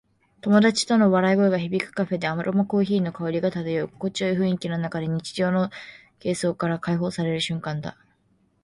[0.41, 3.87] 友達との笑い声が響くカフェで、アロマコーヒーの香りが漂う。
[3.87, 5.69] 心地よい雰囲気の中で、日常の
[6.19, 7.95] 喧騒から解放される瞬間だ。